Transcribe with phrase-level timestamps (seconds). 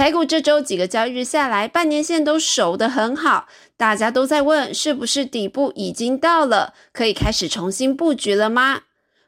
[0.00, 8.84] 台股这周几个交易日下来，半年线都守得很好，大家都在问是不是底部已经到了，可以开始重新布局了吗？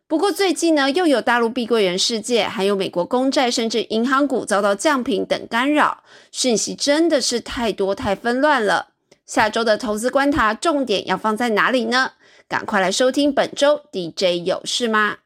[0.08, 8.92] 不过最近呢，又有大陆碧桂园事件，还有美国公债，甚至银行股遭到降频等干扰，讯息真的是太多太纷乱了。
[9.26, 12.12] 下周的投资观察重点要放在哪里呢？
[12.48, 15.16] 赶快来收听本周 DJ 有事吗？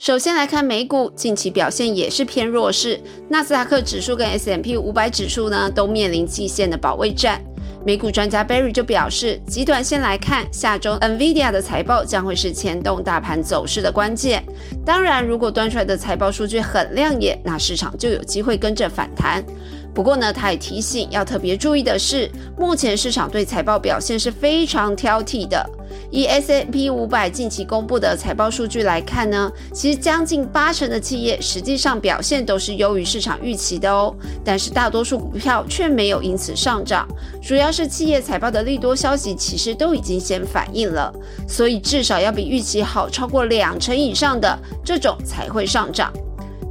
[0.00, 7.38] 首先来看美股，近期表现也是偏弱势，纳斯达克指数跟 S M P 五百指数呢都面临季线的保卫战。
[7.84, 14.42] 美股专家 Barry 就表示，极短线来看，下周 Nvidia 的财报将会是牵动大盘走势的关键。
[14.86, 19.44] 当然，如果端出来的财报数据很亮眼，那市场就有机会跟着反弹。
[19.92, 25.68] 不过呢，他也提醒要特别注意的是，目前市场对财报表现是非常挑剔的。
[26.10, 34.12] 以 S M P 五百近期公布的财报数据来看呢，其实将近八成的企业实际上表现都是优于市场预期的哦。
[34.44, 37.06] 但是大多数股票却没有因此上涨，
[37.40, 41.14] 主要是企业财报的利多消息其实都已经先反映了，
[41.46, 46.12] 所以至少要比预期好超过两成以上的这种才会上涨。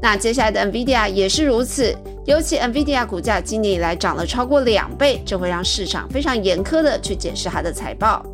[0.02, 8.26] 那接下来的 Nvidia 也是如此，尤其 Nvidia 股价今年以来涨了超过两倍，这会让市场非常严苛的去检视它的财报。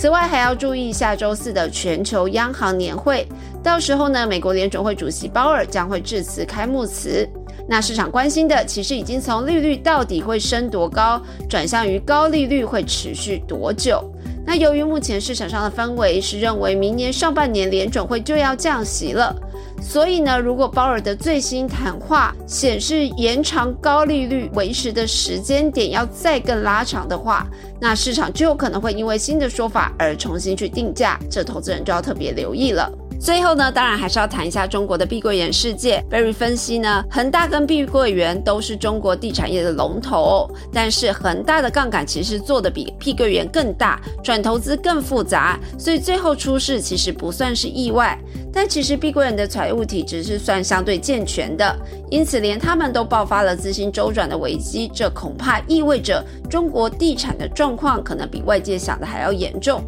[0.00, 3.28] 此外，还要注意下周四的全球央行年会，
[3.62, 7.28] 到时候呢，美国联准会主席鲍尔将会致辞开幕词。
[7.68, 11.20] 那市场关心的，其实已经从利率到底会升多高，
[11.50, 14.02] 转向于高利率会持续多久。
[14.50, 19.32] 那由于目前市场上的氛围是认为明年上半年联准会就要降息了。
[19.80, 27.46] 所以呢，如果鲍尔的最新谈话显示延长高利率维持的时间点要再更拉长的话，
[27.80, 32.90] 那市场就有可能会因为新的说法而重新去定价，这投资人就要特别留意了。
[33.20, 36.02] 最后呢，当然还是要谈一下中国的碧桂园世界。
[36.10, 48.18] Berry 分析呢，恒大跟碧桂园都是中国地产业的龙头，但是恒大的杠杆其实做的比碧桂园更大，转投资更复杂，所以最后出事其实不算是意外。
[48.52, 51.78] 但其实碧桂园的财务体制是算相对健全的，
[52.10, 59.84] 因此连他们都爆发了资金周转的危机，这恐怕意味着中国地产的状况可能比外界想的还要严重。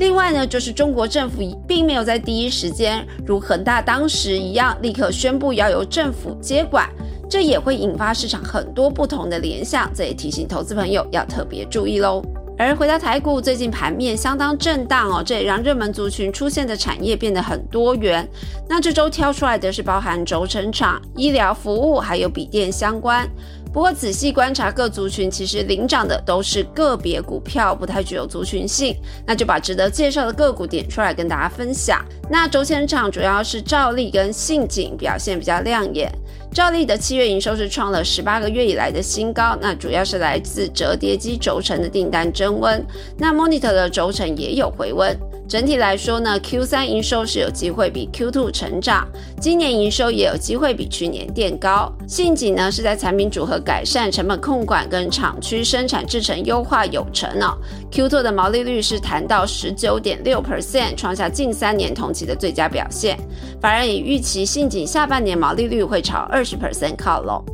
[0.00, 6.88] 另外呢，就是中国政府并没有在第一时间如恒大当时一样立刻宣布要由政府接管，
[7.28, 12.22] 这也会引发市场很多不同的联想，这也提醒投资朋友要特别注意喽。
[12.58, 18.26] 而回到台股，最近盘面相当震荡哦，这也让热门族群出现的产业变得很多元。
[18.66, 23.28] 那这周挑出来的是包含轴承厂、医疗服务还有笔电相关。
[23.72, 28.96] 不过仔细观察各族群，其实领涨的都是个别股票，不太具有族群性。
[29.24, 32.04] 那就把值得介绍的个股点出来跟大家分享。
[32.28, 36.12] 那轴线厂主要是兆利跟信景表现比较亮眼。
[36.52, 42.84] 兆利的七月营收是创了十八个月以来的新高，那主要是来自折叠机轴承的订单增温。
[43.16, 45.16] 那 Monitor 的轴承也有回温。
[45.50, 49.04] 整体来说呢，Q 三营收是有机会比 Q two 成长，
[49.40, 51.92] 今年营收也有机会比去年垫高。
[52.06, 57.58] 信景呢是在产品组合改善、成本控管跟厂区生产制程优化有成哦。
[57.90, 63.18] Q two 的毛利率是谈到十九点六 percent，创下近三年同期的最佳表现。
[63.60, 67.44] 反而也预期信景下半年毛利率会朝二十 percent 靠拢。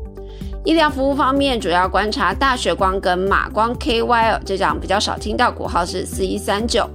[0.66, 6.86] 医疗服务方面，主要观察大学光跟马光 KYL 这张比较少听到，股号是四一三九。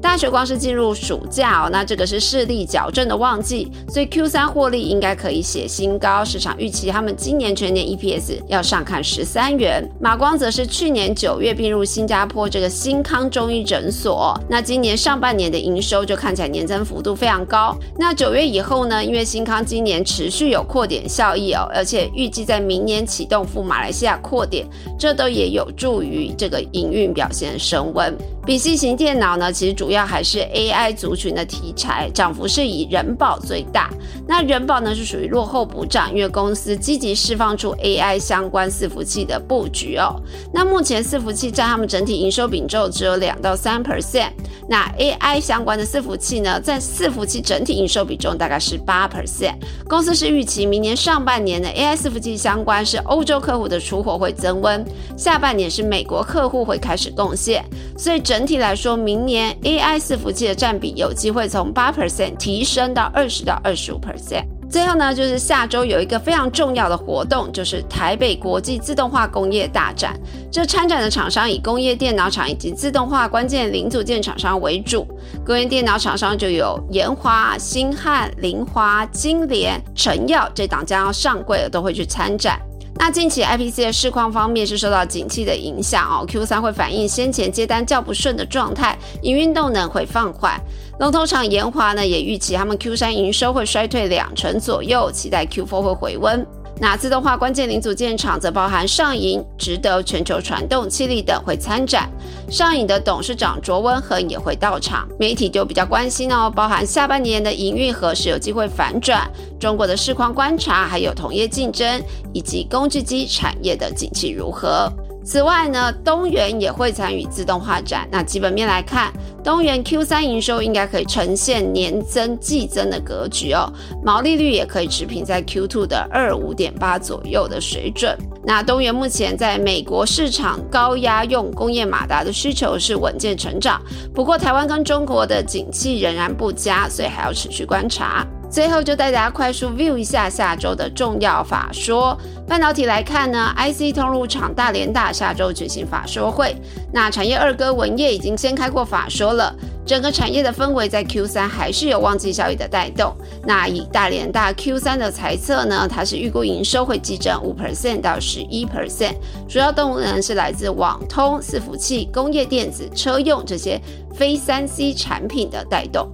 [0.00, 6.24] 大学光是进入暑假哦，那这个是视力矫正的旺季，所以 Q 三获利应该可以写新高。
[6.24, 9.84] 市场预期他们今年全年 EPS 要上看十三元。
[10.00, 17.76] 马光则是去年九月并入新加坡这个新康中医诊所，那今年上半年的营收就看起来年增幅度非常高。
[17.98, 24.64] 那九月以后呢，因为新康今年持续有扩点效益哦，而且预计在明年启动赴马来西亚扩点，
[24.98, 28.16] 这都也有助于这个营运表现升温。
[28.48, 33.90] 笔记型电脑呢，其实主要还是 AI 族群的题材，涨幅是以人保最大。
[34.26, 40.18] 那人保呢是属于落后补涨，因为公司积极释放出 AI 相关伺服器的布局哦。
[40.50, 44.30] 那目前伺服器占他们整体营收比重只有两到三 percent。
[44.66, 49.56] 那 AI 相关的伺服器呢，在伺服器整体营收比重大概是八 percent。
[49.86, 54.82] 公司是预期明年上半年的 AI 伺服器相关是欧洲客户的出货会增温，
[55.18, 57.62] 下半年是美国客户会开始贡献。
[57.98, 64.44] 所以整体来说，明年 AI 伺服器的占比有机会从八 percent 提升到二十到二十五 percent。
[64.70, 70.14] 最后呢，就是下周有一个非常重要的活动，就是台北国际自动化工业大展。
[70.52, 75.08] 这参展的厂商以工业电脑厂以及自动化关键零组件厂商为主。
[75.44, 82.60] 工业电脑厂商就有研华、星汉、凌华、金联、成耀这档将要上柜的都会去参展。
[83.00, 90.60] 那近期 IPC 的市况方面是受到景气的影响哦，Q 三会反映先前接单较不顺的状态，营运动能会放缓。
[90.98, 96.44] 龙头厂延华呢也预期他们 Q 三营收会衰退两成左右，期待 Q four 会回温。
[96.80, 102.08] 那自动化关键零组件厂则包含上影、值得、全球传动、气力等会参展。
[102.48, 105.08] 上影的董事长卓文恒也会到场。
[105.18, 109.28] 媒体就比较关心哦，包含下半年的营运何时有机会反转，
[109.58, 112.00] 中国的市况观察，还有同业竞争
[112.32, 114.92] 以及工具机产业的景气如何。
[115.28, 118.08] 此外呢，东元也会参与自动化展。
[118.10, 119.12] 那基本面来看，
[119.44, 123.70] 东元 Q 三营收应该可以呈现年增季增的格局哦，
[124.02, 128.16] 毛利率也可以持平在 Q two 的二五点八左右的水准。
[128.42, 133.82] 那东元目前在美国市场高压用工业马达的需求是稳健成长，
[134.14, 138.26] 不过台湾跟中国的景气仍然不佳，所以还要持续观察。
[138.50, 142.18] 最后就带大家快速 view 一下下周的重要法说。
[142.46, 146.56] 半导体来看呢，IC 通路厂大连大下周举行法说会。
[146.90, 149.54] 那产业二哥文业已经先开过法说了，
[149.84, 153.14] 整个产业的氛围在 Q 三还是有旺季效益的带动。
[153.44, 159.16] 那以大连大 Q 三的猜测呢，它是预估营收会激增五 percent 到十一 percent，
[159.46, 163.78] 主要动能是来自网通、伺服器、工业电子、车用这些
[164.14, 166.10] 非三 C 产品的带动。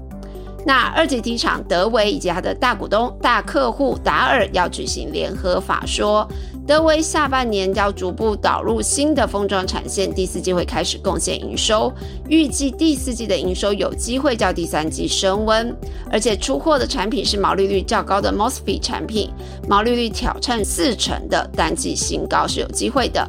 [0.66, 6.26] 那二级体厂德维以及它的大股东、大客户达尔要举行联合法说，
[6.66, 11.92] 德维下半年要逐步导入新的封装产线，第四季会开始贡献营收，
[12.28, 15.76] 预计第四季的营收有机会较第三季升温，
[16.10, 19.30] 而且出货的产品是毛利率较高的 Mosfet 产品，
[19.68, 23.28] 毛利率挑战四成的单季新高是有机会的。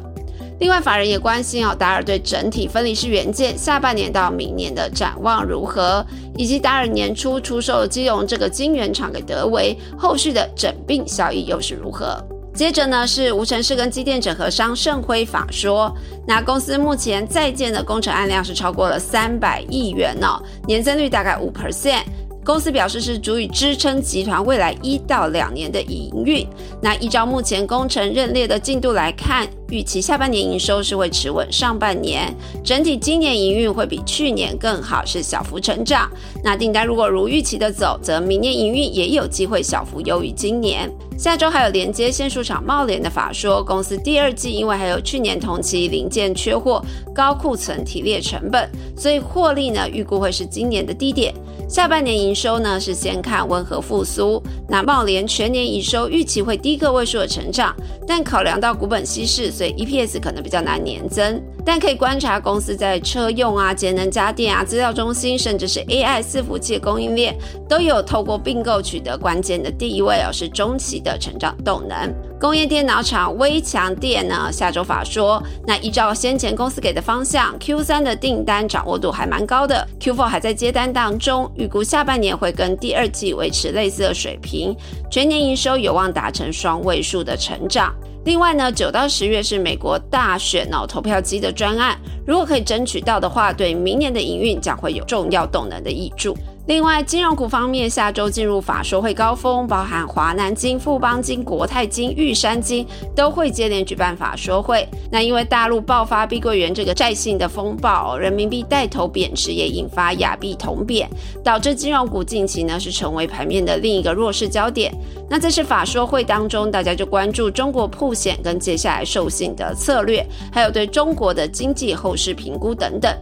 [0.58, 6.04] 另外，法人也关心哦，达尔对整体分离式元件下半年到明年的展望如何，
[6.36, 12.18] 以及达尔年初出售基隆这个晶圆厂给德维，后续的整并效益又是如何？
[12.54, 15.94] 接着呢是无尘室跟机电整合商盛辉法说，
[16.26, 22.04] 那公司目前在建的工程案量是超过了三百亿元哦，年增率大概五 percent。
[22.46, 26.46] 公司表示是足以支撑集团未来一到两年的营运。
[26.80, 32.32] 那依照目前工程认列的进度来看，预期下半年营收是会持稳上半年，
[32.62, 36.08] 整体今年营运会比去年更好，是小幅成长。
[36.44, 40.88] 那订单如果如预期的走，则明年营运也有机会小幅优于今年。
[41.18, 46.80] 下周还有连接线束厂茂联的法说，公司第二季因为还有去年同期零件缺货、
[47.12, 51.34] 高库存提列成本，所以获利呢预估会是今年的低点。
[51.68, 57.74] 下半年营收呢是先看温和复苏，那茂联全年营收预期会低个位数的成长，
[58.06, 61.42] 但考量到股本稀释，所以 EPS 可能比较难年增。
[61.66, 67.36] 但可以观察公司在车用啊、节能家电啊、资料中心，甚至是 AI 伺服器供应链，
[67.68, 72.14] 都有透过并购取得关键的地位哦，是中期的成长动能。
[72.38, 84.76] 工业电脑厂微强电呢，下周法说，那依照先前公司给的方向，Q 三的订单掌握度还蛮高的，Q four 还在接单当中，预估下半年会跟第二季维持类似的水平，
[85.10, 87.92] 全年营收有望达成双位数的成长。
[88.26, 91.96] 另外呢，九到十月是美国大选哦投票机的专案，
[92.26, 96.36] 如果可以争取到的话，对明年的营运将会有重要动能的益助。
[96.66, 104.84] 另外，金融股方面，下周进入法说会高峰，包含华南金、富邦金、国泰金、玉山金都会接连举办法说会。
[105.08, 111.08] 那因为大陆爆发碧桂园这个债性的风暴，人民币带头贬值，也引发亚币同贬，
[111.44, 114.92] 导致金融股近期呢是成为盘面的另一个弱势焦点。
[115.30, 123.16] 那这次法说会当中，大家就关注中国铺险跟接下来授信的策略，还有对中国的经济后市评估等等。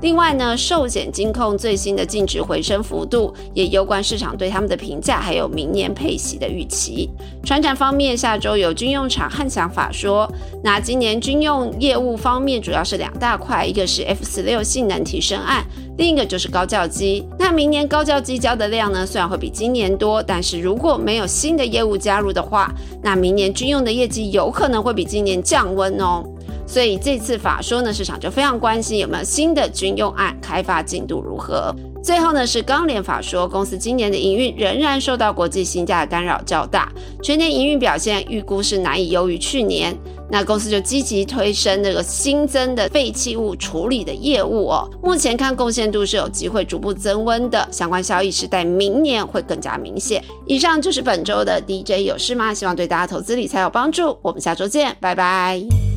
[0.00, 7.10] 另外呢，寿险金控最新的净值回升幅度，也攸关市场对他们的评价，还有明年配息的预期。
[7.44, 10.30] 船展方面，下周有军用厂汉想法说，
[10.62, 15.64] 那今年军用业务方面主要是两大块，一个是 F 十六性能提升案，
[15.96, 17.26] 另一个就是高教机。
[17.36, 26.22] 那明年高教机交的量呢，虽然会比今年多，但是如果没有新的业务加入的话，那明年军用的业绩有可能会比今年降温哦。
[26.68, 31.74] 所以这次法说呢，市场就非常关心有没有新的军用案开发进度如何。
[32.04, 39.96] 最后呢是钢联法说，公司今年的营运仍然受到国际薪价的干扰较大，全年营运表现预估是难以优于去年。
[40.30, 44.88] 那公司就积极推升这个新增的废弃物处理的业务哦。
[45.02, 50.22] 目前看贡献度是有机会逐步增温的，相关效益是在明年会更加明显。
[50.46, 52.52] 以上就是本周的 DJ 有事吗？
[52.52, 54.18] 希望对大家投资理财有帮助。
[54.20, 55.87] 我们下周见，拜拜。